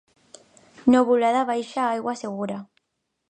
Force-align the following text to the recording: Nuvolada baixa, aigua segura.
Nuvolada 0.95 1.43
baixa, 1.51 1.83
aigua 1.91 2.17
segura. 2.25 2.57